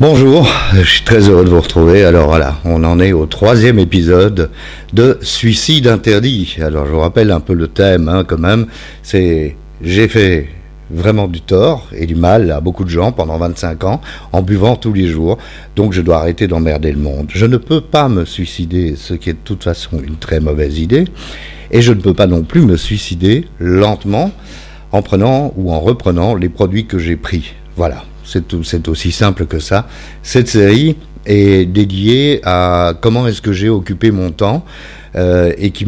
[0.00, 2.04] Bonjour, je suis très heureux de vous retrouver.
[2.04, 4.50] Alors voilà, on en est au troisième épisode
[4.92, 6.56] de Suicide interdit.
[6.60, 8.66] Alors je vous rappelle un peu le thème hein, quand même.
[9.04, 10.48] C'est j'ai fait
[10.90, 14.00] vraiment du tort et du mal à beaucoup de gens pendant 25 ans
[14.32, 15.38] en buvant tous les jours.
[15.76, 17.28] Donc je dois arrêter d'emmerder le monde.
[17.32, 20.80] Je ne peux pas me suicider, ce qui est de toute façon une très mauvaise
[20.80, 21.04] idée.
[21.70, 24.32] Et je ne peux pas non plus me suicider lentement
[24.90, 27.54] en prenant ou en reprenant les produits que j'ai pris.
[27.76, 28.02] Voilà.
[28.24, 29.86] C'est aussi simple que ça.
[30.22, 30.96] Cette série
[31.26, 34.64] est dédiée à comment est-ce que j'ai occupé mon temps
[35.16, 35.86] euh, et qui,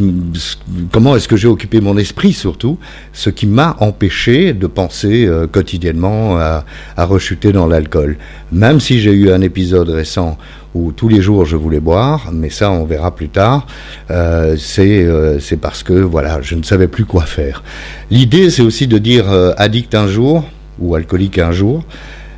[0.91, 2.77] comment est-ce que j'ai occupé mon esprit surtout,
[3.11, 6.63] ce qui m'a empêché de penser euh, quotidiennement à,
[6.97, 8.17] rechuter dans l'alcool.
[8.51, 10.37] Même si j'ai eu un épisode récent
[10.73, 13.67] où tous les jours je voulais boire, mais ça on verra plus tard,
[14.11, 17.63] euh, c'est euh, parce que voilà, je ne savais plus quoi faire.
[18.09, 19.25] L'idée c'est aussi de dire
[19.57, 20.45] addict un jour
[20.79, 21.83] ou alcoolique un jour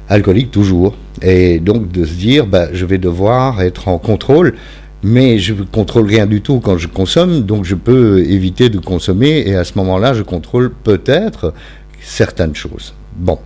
[0.10, 0.96] alcoolique toujours.
[1.22, 4.56] Et donc de se dire, bah, je vais devoir être en contrôle,
[5.04, 8.80] mais je ne contrôle rien du tout quand je consomme, donc je peux éviter de
[8.80, 11.54] consommer, et à ce moment-là, je contrôle peut-être
[12.02, 12.94] certaines choses.
[13.16, 13.40] Bon.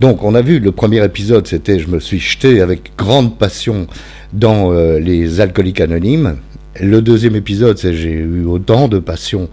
[0.00, 3.88] Donc on a vu le premier épisode, c'était je me suis jeté avec grande passion
[4.32, 6.36] dans euh, les alcooliques anonymes.
[6.80, 9.48] Le deuxième épisode, c'est j'ai eu autant de passion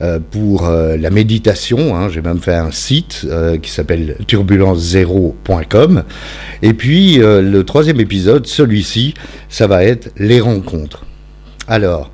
[0.00, 1.96] euh, pour euh, la méditation.
[1.96, 2.08] Hein.
[2.08, 6.04] J'ai même fait un site euh, qui s'appelle turbulence0.com.
[6.62, 9.14] Et puis le troisième épisode, celui-ci,
[9.48, 11.04] ça va être les rencontres.
[11.68, 12.10] Alors,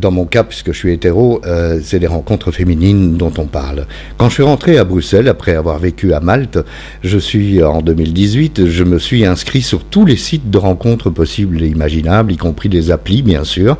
[0.00, 3.86] dans mon cas, puisque je suis hétéro, euh, c'est les rencontres féminines dont on parle.
[4.16, 6.58] Quand je suis rentré à Bruxelles, après avoir vécu à Malte,
[7.02, 11.62] je suis en 2018, je me suis inscrit sur tous les sites de rencontres possibles
[11.62, 13.78] et imaginables, y compris des applis, bien sûr.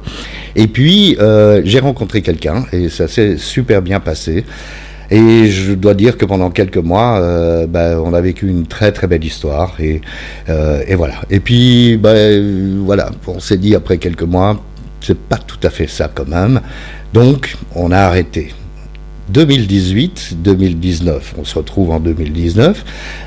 [0.56, 4.44] Et puis, euh, j'ai rencontré quelqu'un, et ça s'est super bien passé.
[5.10, 8.92] Et je dois dire que pendant quelques mois, euh, ben, on a vécu une très
[8.92, 9.74] très belle histoire.
[9.80, 10.02] Et,
[10.50, 11.14] euh, voilà.
[11.30, 14.60] Et puis, ben, voilà, on s'est dit après quelques mois,
[15.08, 16.60] c'est pas tout à fait ça quand même.
[17.14, 18.52] Donc, on a arrêté.
[19.30, 22.84] 2018, 2019, on se retrouve en 2019.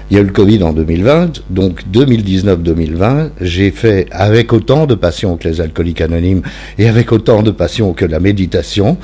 [0.09, 4.93] Il y a eu le Covid en 2020, donc 2019-2020, j'ai fait avec autant de
[4.93, 6.43] passion que les alcooliques anonymes
[6.77, 8.97] et avec autant de passion que la méditation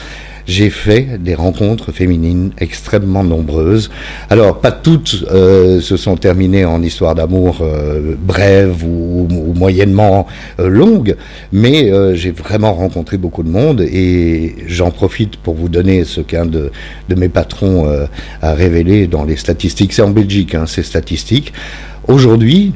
[0.48, 3.90] j'ai fait des rencontres féminines extrêmement nombreuses.
[4.30, 10.28] Alors, pas toutes euh, se sont terminées en histoire d'amour euh, brève ou, moyennement
[10.60, 11.16] euh, longue,
[11.52, 16.22] mais euh, j'ai vraiment rencontré beaucoup de monde et j'en profite pour vous donner ce
[16.22, 16.72] qu'un de,
[17.16, 18.06] mes patrons euh,
[18.42, 19.94] a révélé dans les statistiques.
[19.94, 21.54] C'est en Belgique, hein, ces statistiques.
[22.08, 22.74] Aujourd'hui,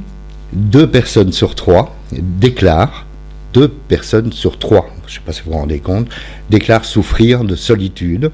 [0.54, 3.06] deux personnes sur trois déclarent
[3.54, 6.08] deux personnes sur trois, je ne sais pas si vous vous rendez compte,
[6.50, 8.32] déclarent souffrir de solitude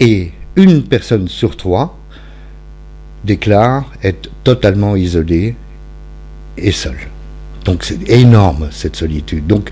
[0.00, 1.98] et une personne sur trois
[3.24, 5.56] déclare être totalement isolée
[6.56, 6.98] et seule.
[7.64, 9.46] Donc c'est énorme cette solitude.
[9.46, 9.70] Donc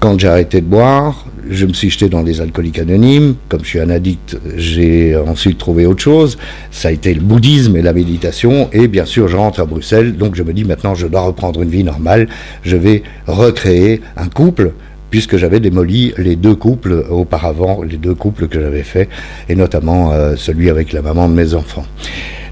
[0.00, 3.34] quand j'ai arrêté de boire, je me suis jeté dans des alcooliques anonymes.
[3.48, 6.38] Comme je suis un addict, j'ai ensuite trouvé autre chose.
[6.70, 8.70] Ça a été le bouddhisme et la méditation.
[8.72, 10.16] Et bien sûr, je rentre à Bruxelles.
[10.16, 12.28] Donc je me dis maintenant, je dois reprendre une vie normale.
[12.62, 14.72] Je vais recréer un couple
[15.10, 19.08] puisque j'avais démoli les deux couples auparavant, les deux couples que j'avais faits,
[19.48, 21.84] et notamment euh, celui avec la maman de mes enfants.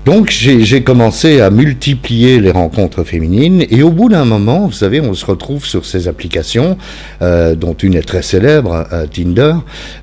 [0.04, 5.00] Donc j'ai commencé à multiplier les rencontres féminines et au bout d'un moment, vous savez,
[5.00, 6.78] on se retrouve sur ces applications,
[7.20, 9.54] euh, dont une est très célèbre, euh, Tinder,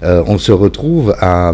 [0.04, 1.54] euh, on se retrouve à,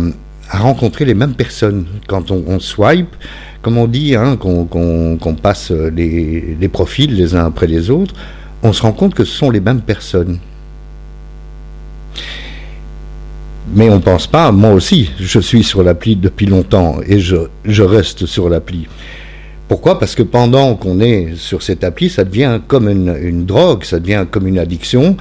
[0.50, 3.16] rencontrer les mêmes personnes quand on, swipe,
[3.62, 8.16] comme on dit, hein, qu'on qu qu passe les profils les uns après les autres,
[8.62, 10.40] on se rend compte que ce sont les mêmes personnes.
[13.74, 17.82] Mais on ne pense pas, moi aussi, je suis sur l'appli depuis longtemps et je,
[17.82, 18.88] reste sur l'appli.
[19.68, 20.00] Pourquoi?
[20.00, 24.26] Parce que pendant qu'on est sur cette appli, ça devient comme une, drogue, ça devient
[24.30, 25.16] comme une addiction.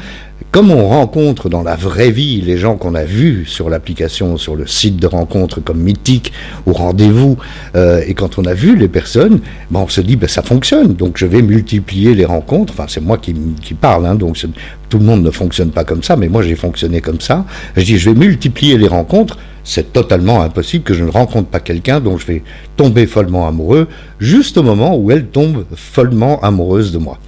[0.50, 4.56] Comme on rencontre dans la vraie vie les gens qu'on a vus sur l'application, sur
[4.56, 6.32] le site de rencontre comme mythique
[6.66, 7.38] ou rendez-vous,
[7.76, 9.40] euh, et quand on a vu les personnes,
[9.70, 12.72] ben on se dit ben ça fonctionne, donc je vais multiplier les rencontres.
[12.72, 14.44] Enfin, c'est moi qui, qui parle, hein, donc
[14.88, 17.44] tout le monde ne fonctionne pas comme ça, mais moi j'ai fonctionné comme ça.
[17.76, 21.60] Je dis je vais multiplier les rencontres c'est totalement impossible que je ne rencontre pas
[21.60, 22.42] quelqu'un dont je vais
[22.76, 23.88] tomber follement amoureux,
[24.18, 27.18] juste au moment où elle tombe follement amoureuse de moi.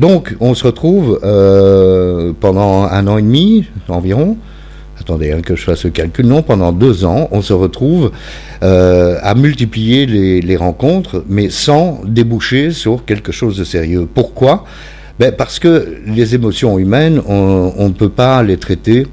[0.00, 4.38] Donc, on se retrouve euh, pendant un an et demi environ.
[4.98, 6.26] Attendez hein, que je fasse le calcul.
[6.26, 8.10] Non, pendant deux ans, on se retrouve
[8.62, 14.08] euh, à multiplier les, rencontres, mais sans déboucher sur quelque chose de sérieux.
[14.12, 14.64] Pourquoi?
[15.18, 19.06] Ben Parce que les émotions humaines, on ne peut pas les traiter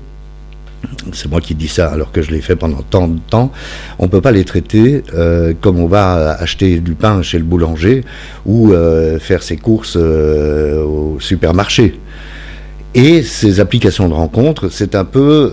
[1.13, 3.51] c'est moi qui dis ça alors que je l'ai fait pendant tant de temps,
[3.99, 7.43] on ne peut pas les traiter euh, comme on va acheter du pain chez le
[7.43, 8.03] boulanger
[8.45, 11.99] ou euh, faire ses courses euh, au supermarché.
[12.95, 15.51] Et ces applications de rencontres, c'est un peu,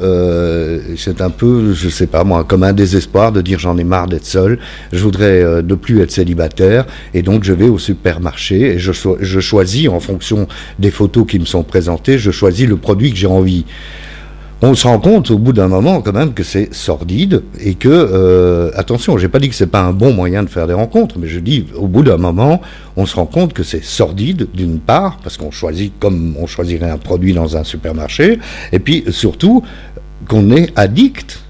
[0.96, 4.06] c'est un peu, je sais pas moi, comme un désespoir de dire j'en ai marre
[4.06, 4.58] d'être seul,
[4.92, 9.88] je voudrais de plus être célibataire, et donc je vais au supermarché et je choisis
[9.88, 10.48] en fonction
[10.78, 13.66] des photos qui me sont présentées, je choisis le produit que j'ai envie
[14.64, 17.88] on se rend compte au bout d'un moment quand même que c'est sordide et que,
[17.90, 21.18] euh, attention, j'ai pas dit que c'est pas un bon moyen de faire des rencontres,
[21.18, 22.62] mais je dis au bout d'un moment,
[22.96, 26.90] on se rend compte que c'est sordide d'une part, parce qu'on choisit comme on choisirait
[26.90, 28.38] un produit dans un supermarché,
[28.72, 29.62] et puis surtout
[30.28, 31.40] qu'on est addict.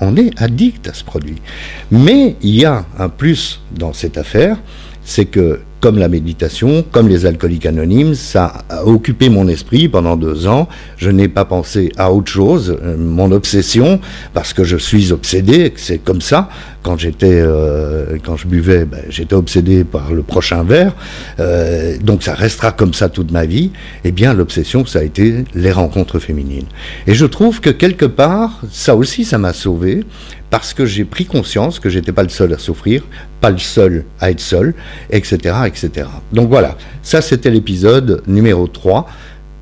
[0.00, 1.42] On est addict à ce produit.
[1.90, 4.56] Mais il y a un plus dans cette affaire,
[5.04, 10.16] c'est que comme la méditation, comme les alcooliques anonymes, ça a occupé mon esprit pendant
[10.16, 10.68] deux ans.
[10.96, 12.78] Je n'ai pas pensé à autre chose.
[12.84, 13.98] Euh, mon obsession,
[14.32, 16.48] parce que je suis obsédé, c'est comme ça.
[16.82, 20.94] Quand j'étais, euh, quand je buvais, ben, j'étais obsédé par le prochain verre.
[21.38, 23.70] Euh, donc ça restera comme ça toute ma vie.
[24.04, 26.66] Eh bien, l'obsession, ça a été les rencontres féminines.
[27.06, 30.04] Et je trouve que quelque part, ça aussi, ça m'a sauvé
[30.50, 33.04] parce que j'ai pris conscience que j'étais pas le seul à souffrir,
[33.40, 34.74] pas le seul à être seul,
[35.10, 36.08] etc., etc.
[36.32, 39.08] Donc voilà, ça c'était l'épisode numéro 3.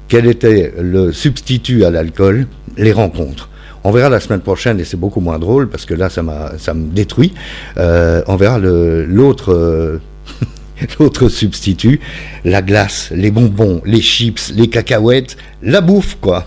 [0.08, 2.49] Quel était le substitut à l'alcool?
[2.76, 3.50] Les rencontres.
[3.85, 6.23] On verra la semaine prochaine, et c'est beaucoup moins drôle, parce que là, ça,
[6.59, 7.32] ça me détruit.
[7.77, 9.53] Euh, on verra l'autre...
[9.53, 10.00] Euh,
[10.99, 12.00] l'autre substitut,
[12.44, 16.47] la glace, les bonbons, les chips, les cacahuètes, la bouffe, quoi.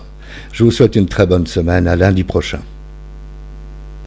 [0.52, 1.86] Je vous souhaite une très bonne semaine.
[1.86, 2.60] À lundi prochain.